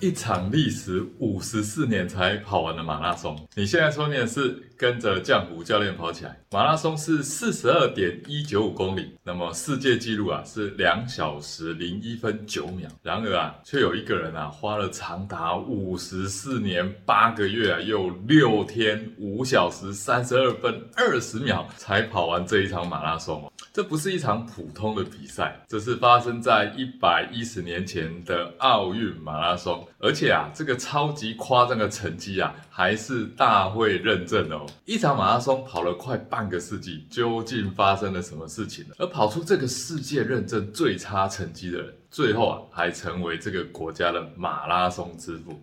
[0.00, 3.36] 一场历时五十四年才跑完的马拉松。
[3.54, 12.88] 你现在说你的是跟着江湖教练跑起来，马拉松是四十二点一九五公里，那么世界纪录啊是两小时零一分九秒。
[13.02, 23.52] 然而啊，却有一个人啊花了长达五十四年八个月啊又六天五小时三十二分二十秒才跑完这一场马拉松哦。
[23.74, 34.66] 这不是一场普通的比赛，这是发生在一百一十年前的奥运马拉松，而且啊，这个超级夸张的成绩啊，还是大会认证哦。
[34.84, 38.94] 一场马拉松跑了快半个世纪，究竟发生了什么事情呢？
[38.98, 45.60] 而跑出这个世界认证最差成绩的人，最后啊，还成为这个国家的马拉松之父。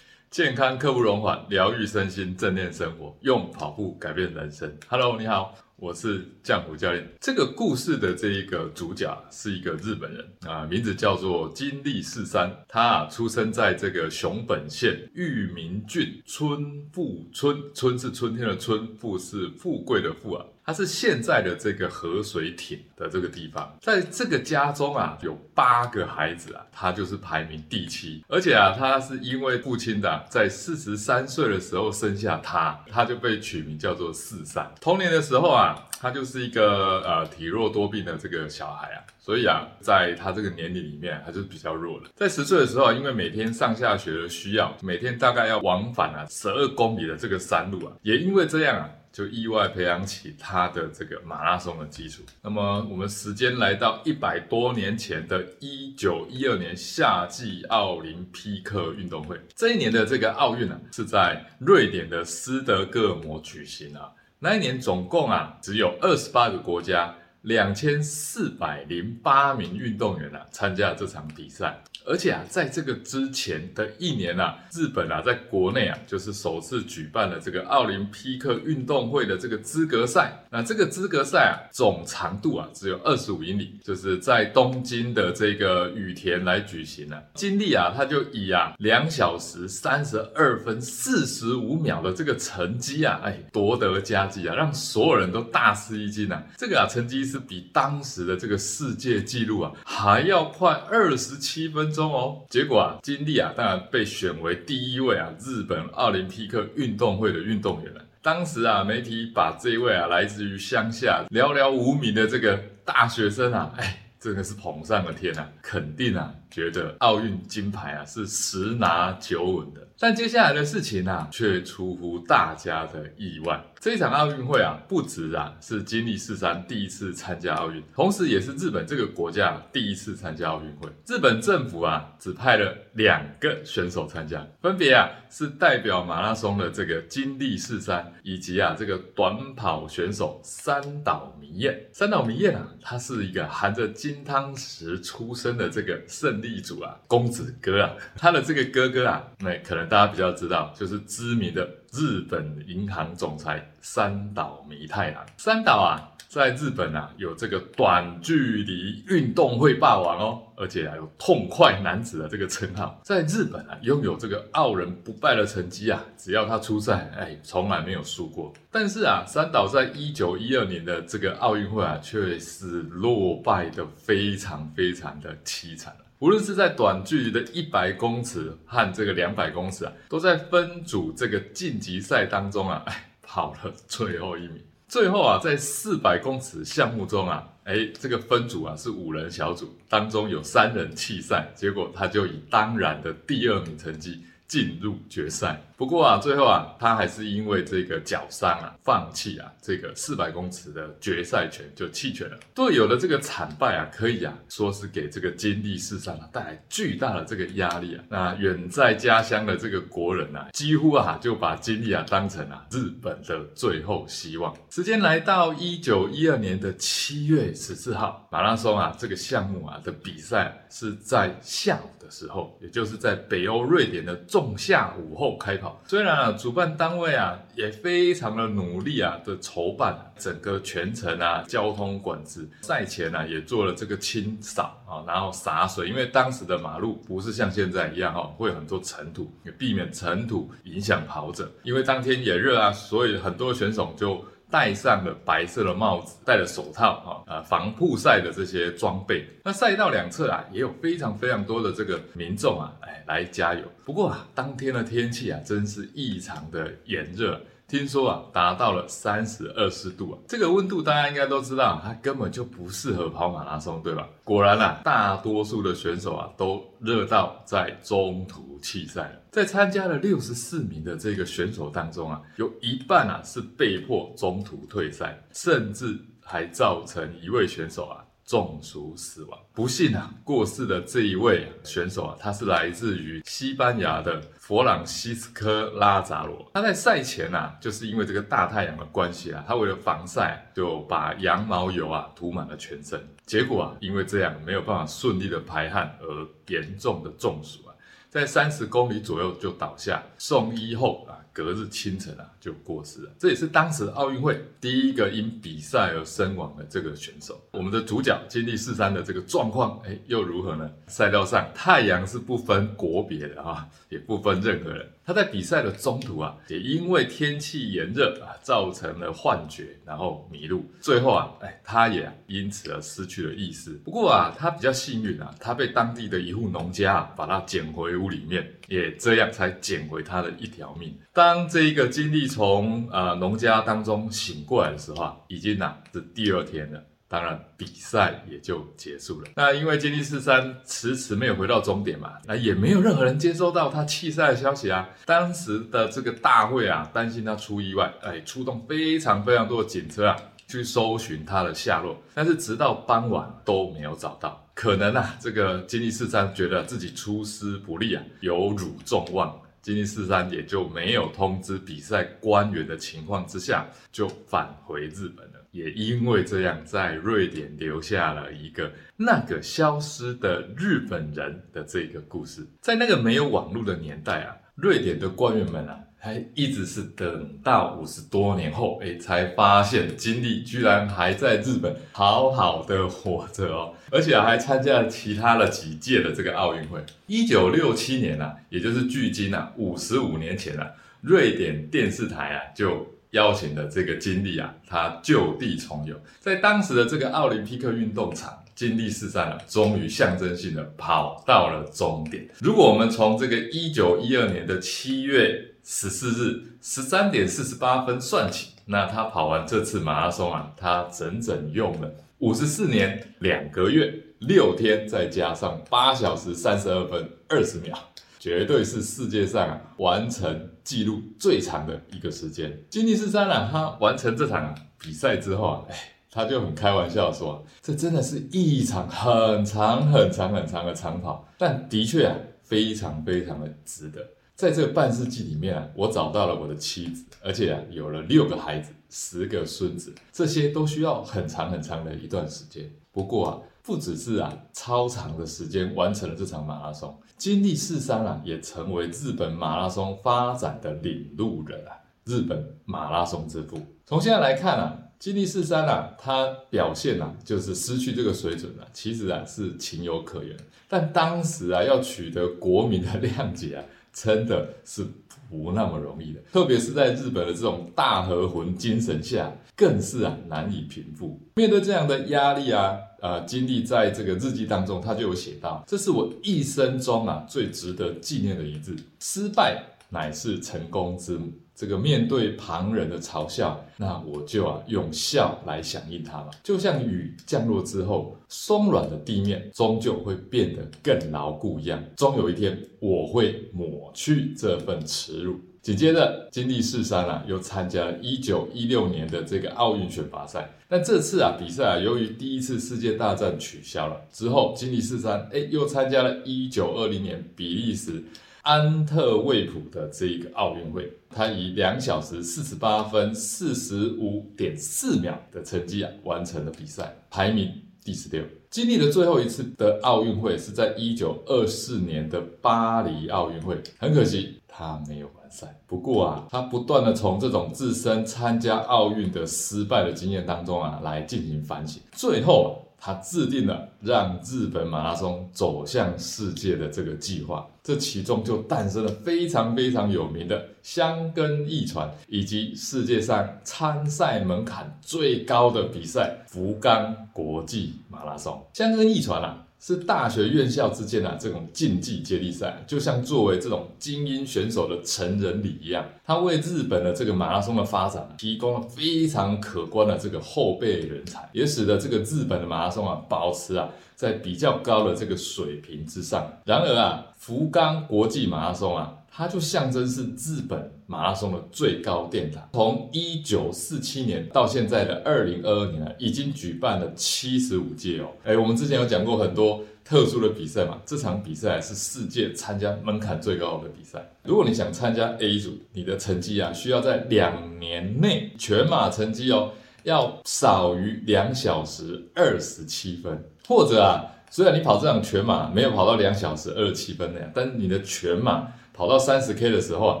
[0.30, 4.76] 健康刻不容缓，疗愈身心，正念生活，用跑步改变人生。
[4.88, 5.54] Hello，你好。
[5.78, 7.06] 我是江湖教练。
[7.20, 12.50] 这个故事的这一个主角是一个日本人啊，名字叫做金立四三。
[12.66, 20.46] 他啊，出生在这个熊本县玉名郡春富村，春是春天的春，富是富贵的富啊。
[20.64, 28.24] 他是现在的这个河水町的这个地方，在这个家中啊，有八个孩子啊，他就是排名第七。
[28.26, 34.68] 而且啊，他是因为父亲的在四十三岁的时候生下他，他就被取名叫做四三。
[34.80, 35.65] 童年的时候啊，
[36.00, 42.06] 他就是一个呃体弱多病的这个小孩啊，所以啊，在他这个年龄里面，他就是比较弱的。
[42.14, 48.90] 在十岁的时候，因为每天上下学的需要，每天大概要往返啊十二公里的这个山路啊，也因为这样啊。
[49.16, 52.22] 就意外培养起他的这个马拉松的基础。
[52.42, 59.40] 那么我们时间来到一百多年前的一九一二年夏季奥林匹克运动会。
[59.54, 64.12] 这一年的这个奥运呢，是在瑞典的斯德哥尔摩举行啊。
[64.38, 71.82] 那一年总共啊，只有二十八个国家，两千四百零八名运动员啊参加了这场比赛。
[72.06, 80.44] 而且啊，在这个之前的一年啊，日本啊，在国内啊，就是首次举办了这个奥林匹克运动会的这个资格赛。
[80.48, 87.20] 那这个资格赛啊，总长度啊只有二十五英里，就是在东京的这个羽田来举行了。
[87.34, 96.40] 金立啊，他就以啊两小时三十二分四十五秒的这个成绩啊，哎，夺得佳绩啊，让所有人都大吃一惊啊。
[96.56, 101.92] 这个啊成绩是比当时的这个世界纪录啊还要快二十七分。
[101.96, 108.02] 中哦，结果啊，金立啊，当然被选为第一位啊，日本奥林匹克运动会的运动员了。
[108.22, 114.02] 当时啊，媒体把这位啊，来自于乡下寥寥无名的这个大学生啊，哎。
[114.18, 115.46] 真的是捧上了天啊！
[115.62, 119.86] 肯定啊，觉得奥运金牌啊是十拿九稳的。
[119.98, 123.62] 但接下来的事情啊，却出乎大家的意外。
[123.78, 130.90] 这一场奥运会啊，不止啊是金立四三第一次参加奥运，同时也是日本这个国家第一次参加奥运会。
[131.06, 141.78] 日本政府啊，只派了两个选手参加，分别啊是代表马拉松的这个金立四三，以及啊这个短跑选手三岛弥彦。
[141.92, 149.86] 三岛弥彦啊，他是一个含着金汤匙出生的这个胜利地主啊，公子哥啊，他的这个哥哥啊，那可能。
[149.86, 155.24] 大家比较知道，就是知名的日本银行总裁三岛弥太郎。
[155.36, 163.00] 三岛啊，在日本啊，有这个短距离运动会霸王哦，而且还有痛快男子的这个称号。
[163.04, 168.52] 在日本啊，拥有这个傲人不败的成绩啊，只要他出赛，哎，从来没有输过。
[168.72, 175.94] 但是啊，三岛在一九一二年的这个奥运会啊，却是落败的非常非常的凄惨。
[176.18, 184.62] 无论是在短距离的一百公尺和这个两百公尺啊，都在分组这个晋级赛当中啊， 哎，跑了最后一名。
[184.88, 195.60] 最后啊，在四百公尺项目中啊，哎，这个分组啊是五人小组，当中有三人弃赛，结果他就以当然的第二名成绩进入决赛。
[195.76, 202.38] 不过啊，最后啊，他还是因为这个脚伤啊，放弃啊这个四百公尺的决赛权，就弃权了。
[202.54, 208.02] 队友的这个惨败啊，可以啊说是给这个金立四三啊带来巨大的这个压力啊。
[208.08, 214.56] 那远在家乡的这个国人啊，几乎啊就把金立啊当成啊日本的最后希望。
[214.70, 225.80] 时间来到一九一二年的七月十四号，马拉松啊这个项目啊的比赛是在下午的时候，也就是在北欧瑞典的仲夏午后开跑。
[225.86, 241.50] 虽然啊，主办单位啊也非常的努力啊的筹办整个全程啊交通管制，赛前呢也做了这个清扫啊，然后洒水，因为当时的马路不是像现在一样哈，会有很多尘土，也避免尘土影响跑者。
[241.62, 244.22] 因为当天也热啊，所以很多选手就。
[244.50, 249.26] 戴上了白色的帽子，戴了手套，啊，呃，防曝晒的这些装备。
[249.44, 253.62] 那赛道两侧啊，也有非常非常多的这个民众啊，哎，来加油。
[253.84, 257.40] 不过啊，当天的天气啊，真是异常的炎热。
[257.68, 264.08] 听说啊，达到了三十二四度啊，这个温度大家应该都知道，它根本就不适合跑马拉松，对吧？
[264.22, 269.20] 果然啊，大多数的选手啊，都热到在中途弃赛了。
[269.32, 278.05] 在参加了六十四名的这个选手当中啊，有一半啊是被迫中途退赛，甚至还造成一位选手啊。
[278.26, 286.50] 中暑死亡，不幸啊，过世的这一位选手啊，他是来自于西班牙的弗朗西斯科拉扎罗。
[286.52, 293.00] 他在赛前啊，就是因为这个大太阳的关系啊，他为了防晒，就把羊毛油啊涂满了全身。
[293.24, 297.70] 结果啊，因为这样没有办法顺利的排汗，而严重的中暑啊，
[298.10, 301.15] 在三十公里左右就倒下，送医后啊。
[301.36, 303.10] 隔日清晨啊，就过世了。
[303.18, 307.38] 这也是当时奥运会第一个因比赛而身亡的这个选手。
[307.50, 310.70] 我们的主角金立四三的这个状况，哎，又如何呢？
[310.86, 314.88] 赛道上太阳是不分国别的啊，也不分任何人。
[315.04, 320.64] 他在比赛的中途啊，也因为天气炎热啊，造成了幻觉，然后迷路。
[320.80, 323.72] 最后啊，哎，他也因此而失去了意识。
[323.84, 330.96] 不过啊，他比较幸运啊，他被当地的一户农家把他捡回屋里面，也这样才捡回他的一条命。
[331.12, 336.82] 当这一个经历从呃农家当中醒过来的时候啊，已经呐是第二天了。
[337.08, 339.28] 当然，比赛也就结束了。
[339.36, 344.88] 那因为金立四三迟迟没有回到终点嘛，那也没有任何人接收到他弃赛的消息啊。
[345.04, 350.16] 当时的这个大会啊，担心他出意外，哎，出动非常非常多的警车啊，
[350.48, 351.96] 去搜寻他的下落。
[352.12, 354.44] 但是直到傍晚都没有找到。
[354.56, 365.46] 可能啊，这个金立四三觉得自己出师不利啊，有辱众望，金立四三也就没有通知比赛官员的情况之下，就返回日本了。
[365.50, 372.46] 也因为这样，在瑞典留下了一个那个消失的日本人的这个故事。
[372.62, 386.80] 在那个没有网络的年代啊，瑞典的官员们啊，还一直是等到五十多年后，哎，才发现金立居然还在日本好好的活着哦，而且还参加了其他的几届的这个奥运会。
[387.06, 392.94] 一九六七年啊，也就是距今啊五十五年前啊，瑞典电视台啊就。
[393.12, 402.28] 邀请的这个金立啊，他就地重游，在当时的这个奥林匹克运动场，金立四三啊，终于象征性的跑到了终点。
[402.40, 417.76] 如果我们从这个一九一二年的七月十四日十三点四十八分算起，那他跑完这次马拉松啊，他整整用了五十四年两个月六天，再加上八小时三十二分二十秒。
[418.20, 422.56] 绝对是世界上啊完成记录最长的一个时间。
[422.70, 425.76] 金立四三啊，他完成这场比赛之后啊，哎，
[426.12, 434.00] 他就很开玩笑说，这真的是一场很长很长很长的长跑，但的确啊，非常非常的值得。
[434.36, 442.70] 在这个半世纪里面啊，我找到了我的妻子，而且啊，有了六个孩子，十个孙子，这些都需要很长很长的一段时间。
[442.92, 443.38] 不过啊。
[443.66, 451.74] 不只是啊，超长的时间完成了这场马拉松，金立四三啊，也成为日本马拉松发展的领路人啊，
[452.04, 453.60] 日本马拉松之父。
[453.84, 460.36] 从现在来看啊，金立四三啊，他表现啊，就是失去这个水准啊，其实啊是情有可原。
[460.68, 463.64] 但当时啊，要取得国民的 谅解啊，
[463.96, 464.86] 真的是
[465.30, 471.18] 不那么容易的，特别是在日本的这种大和魂精神下，更是啊难以平复。
[471.36, 472.76] 面对这样的压力啊。
[472.98, 481.30] 呃，经历在这个日记当中，他就有写到：“这是我一生中啊最值得纪念的一日，失败乃是成功之母。
[481.56, 486.30] 这个面对旁人的嘲笑，那我就啊用笑来响应它吧。
[486.42, 500.48] 就像雨降落之后，松软的地面终究会变得更牢固一样，终有一天我会抹去这份耻辱。”紧接着，金立四三啊，又参加了一九一六年的这个奥运选拔赛。
[500.68, 508.00] 但这次啊，比赛啊，由于第一次世界大战取消了之后，金立四三哎，又参加了一九二零年比利时
[508.46, 510.88] 安特卫普的这一个奥运会。
[511.10, 517.50] 他以两小时四十八分四十五点四秒的成绩啊，完成了比赛，排名
[517.84, 518.22] 第十六。
[518.50, 524.40] 经历了最后一次的奥运会是在一九二四年的巴黎奥运会，很可惜。
[524.46, 531.82] 他没有完赛，不过啊，他不断的从这种自身参加奥运的失败的经验当中啊，来进行反省。
[531.92, 537.46] 最后，他制定了让日本马拉松走向世界的这个计划。
[537.62, 548.40] 这其中就诞生了非常非常有名的香根驿传，以及世界上参赛门槛最高的比赛福冈国际马拉松。
[548.52, 549.45] 香根驿传啊。
[549.58, 566.30] 是大学院校之间啊，这种竞技接力赛，就像作为这种精英选手的成人礼一样，它为日本的这个马拉松的发展提供了非常可观的这个后备人才，也使得这个日本的马拉松啊，保持啊在比较高的这个水平之上。
[566.44, 568.92] 然而啊，福冈国际马拉松啊。
[569.18, 572.48] 它就象征是日本马拉松的最高殿堂。
[572.52, 578.08] 从一九四七年到现在的二零二二年啊，已经举办了七十五届哦。
[578.24, 580.80] 哎，我们之前有讲过很多特殊的比赛嘛。
[580.86, 584.04] 这场比赛是世界参加门槛最高的比赛。
[584.22, 589.52] 如果你想参加 A 组，你的成绩啊，需要在两年内全马成绩哦，
[589.82, 598.52] 要少于两小时二十七分，或者啊，虽然你跑这场全马没有跑到两小时二十七分那样，但你的全马。
[598.76, 600.00] 跑到三十 K 的时候啊，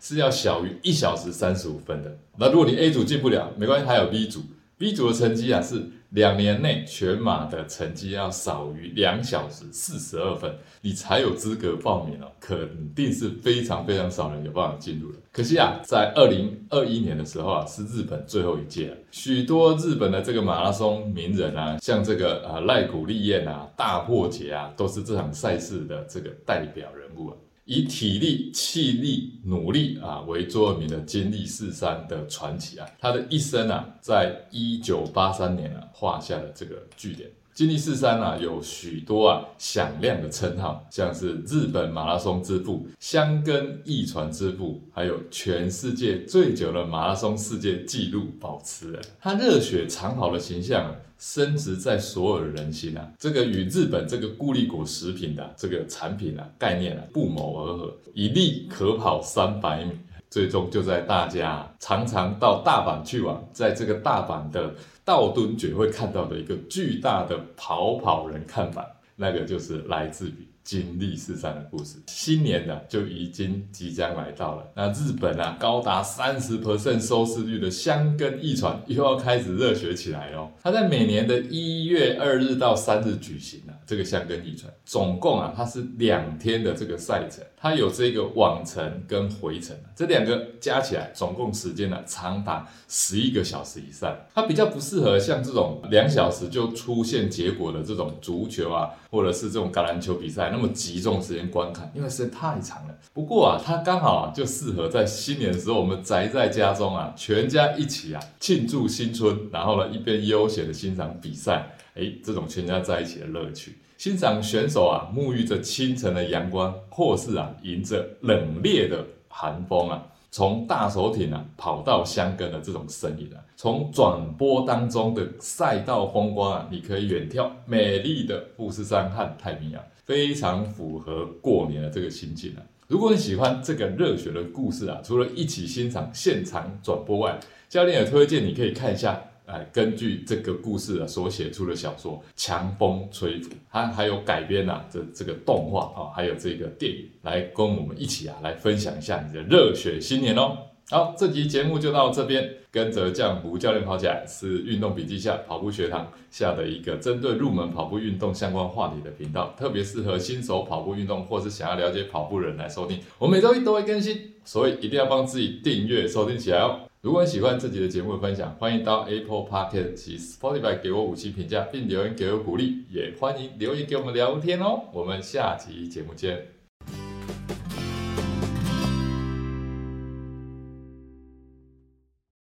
[0.00, 2.18] 是要小于一小时三十五分的。
[2.36, 4.40] 那如果你 A 组进不了，没关系，还有 B 组。
[4.76, 12.26] B 组的成绩啊，是两年内全马的成绩要少于两小时四十二分，你才有资格报名哦。
[12.40, 15.18] 肯定是非常非常少人有办法进入的。
[15.30, 18.96] 可惜啊，在二零二一年的时候啊，是日本最后一届了。
[19.10, 27.36] 许多日本的这个马拉松名人啊，像这个呃赖古利彦啊、大破节啊，都是这场赛事的这个代表人物啊。
[27.72, 37.30] 以体力、气力、努力啊为座右铭的金立四三的传奇啊，他的一生啊，在一九八三年啊画下了这个句点。
[37.52, 49.02] 金立四三啊，有许多啊响亮的称号，像是日本马拉松之父、香根驿传之父，还有全世界最久的马拉松世界纪录保持人。
[49.20, 50.94] 他热血长跑的形象。
[51.22, 53.06] 升值在所有的人心啊！
[53.18, 59.92] 这个与日本这个固力果食品的这个产品啊概念啊不谋而合，一粒可跑三百米，
[60.30, 64.74] 最终就在大家常常到大阪去玩，在这个大阪的
[65.10, 68.86] 道顿崛会看到的一个巨大的跑跑人看板，
[69.16, 70.46] 那个就是来自于。
[70.62, 74.70] 经历四三的故事，新年呢就已经即将来到了。
[74.76, 80.52] 那日本啊，高达三十 percent 收视率的香根一传又要开始热血起来哦。
[80.62, 94.16] 它在每年的一月二日到三日举行啊，这个香根一传总共啊，它是两天的这个赛程，它有这个往程跟回程，这两个加起来总共时间呢长达十一个小时以上。
[94.32, 100.50] 它比较不适合像这种两小时就出现结果的这种足球啊，或者是这种橄榄球比赛。
[100.52, 102.94] 那么集中时间观看，因为时间太长了。
[103.12, 120.06] 不过啊，它刚好啊就适合在新年的时候，我们宅在家中啊，全家一起啊庆祝新春，然后呢一边悠闲的欣赏比赛，哎，这种全家在一起的乐趣，欣赏选手啊沐浴着清晨的阳光，或是啊迎着冷冽的寒风啊。
[120.32, 132.62] 从大手艇啊跑到香根的这种身影啊，从转播当中的赛道风光啊，你可以远眺美丽的富士山和太平洋，非常符合过年的这个心境啊。
[132.86, 137.36] 如果你喜欢这个热血的故事啊，除了一起欣赏现场转播外，
[137.68, 139.20] 教练也推荐你可以看一下。
[139.52, 150.56] 哎，根据这个故事啊所写出的小说《强风吹拂》，它还有改编呐，这这个动画啊，还有这个电影，来跟我们一起啊来分享一下你的热血新年哦。
[150.90, 162.98] 好，这集节目就到这边，跟着江湖教练跑起来是运动笔记下跑步学堂下的一个针对入门跑步运动相关话题的频道，特别适合新手跑步运动或是想要了解跑步人来收听。
[163.18, 166.80] 我每周一都会更新，所以一定要帮自己订阅收听起来哦。
[167.02, 174.82] 如果你喜欢这集的节目分享，欢迎到 Apple Podcast 及 Spotify 给我五星评价，并留言给我鼓励，也欢迎留言给我们聊天哦。
[174.92, 176.59] 我们下集节目见。